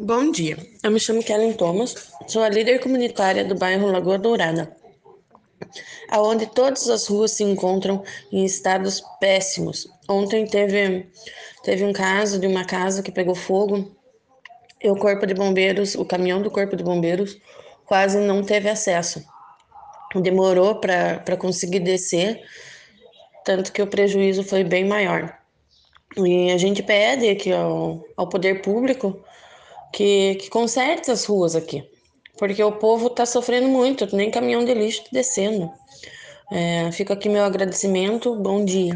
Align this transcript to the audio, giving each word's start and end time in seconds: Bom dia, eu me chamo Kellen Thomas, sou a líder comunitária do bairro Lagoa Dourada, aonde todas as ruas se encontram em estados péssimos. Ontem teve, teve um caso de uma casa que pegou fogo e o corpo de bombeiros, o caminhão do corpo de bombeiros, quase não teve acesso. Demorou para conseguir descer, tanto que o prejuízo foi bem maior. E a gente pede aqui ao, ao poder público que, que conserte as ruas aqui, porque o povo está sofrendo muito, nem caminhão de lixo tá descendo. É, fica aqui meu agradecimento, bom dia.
Bom 0.00 0.30
dia, 0.30 0.56
eu 0.80 0.92
me 0.92 1.00
chamo 1.00 1.24
Kellen 1.24 1.54
Thomas, 1.54 2.12
sou 2.28 2.40
a 2.44 2.48
líder 2.48 2.78
comunitária 2.78 3.44
do 3.44 3.56
bairro 3.56 3.90
Lagoa 3.90 4.16
Dourada, 4.16 4.76
aonde 6.08 6.46
todas 6.46 6.88
as 6.88 7.08
ruas 7.08 7.32
se 7.32 7.42
encontram 7.42 8.04
em 8.30 8.44
estados 8.44 9.02
péssimos. 9.18 9.88
Ontem 10.08 10.46
teve, 10.46 11.10
teve 11.64 11.84
um 11.84 11.92
caso 11.92 12.38
de 12.38 12.46
uma 12.46 12.64
casa 12.64 13.02
que 13.02 13.10
pegou 13.10 13.34
fogo 13.34 13.90
e 14.80 14.88
o 14.88 14.94
corpo 14.94 15.26
de 15.26 15.34
bombeiros, 15.34 15.96
o 15.96 16.04
caminhão 16.04 16.40
do 16.40 16.50
corpo 16.50 16.76
de 16.76 16.84
bombeiros, 16.84 17.36
quase 17.84 18.20
não 18.20 18.44
teve 18.44 18.68
acesso. 18.68 19.24
Demorou 20.14 20.76
para 20.76 21.36
conseguir 21.36 21.80
descer, 21.80 22.40
tanto 23.44 23.72
que 23.72 23.82
o 23.82 23.86
prejuízo 23.88 24.44
foi 24.44 24.62
bem 24.62 24.84
maior. 24.84 25.36
E 26.16 26.52
a 26.52 26.56
gente 26.56 26.84
pede 26.84 27.28
aqui 27.28 27.52
ao, 27.52 28.04
ao 28.16 28.28
poder 28.28 28.62
público 28.62 29.24
que, 29.92 30.36
que 30.36 30.50
conserte 30.50 31.10
as 31.10 31.24
ruas 31.24 31.54
aqui, 31.54 31.84
porque 32.38 32.62
o 32.62 32.72
povo 32.72 33.08
está 33.08 33.26
sofrendo 33.26 33.68
muito, 33.68 34.14
nem 34.14 34.30
caminhão 34.30 34.64
de 34.64 34.74
lixo 34.74 35.04
tá 35.04 35.10
descendo. 35.12 35.70
É, 36.50 36.90
fica 36.92 37.12
aqui 37.14 37.28
meu 37.28 37.44
agradecimento, 37.44 38.34
bom 38.34 38.64
dia. 38.64 38.86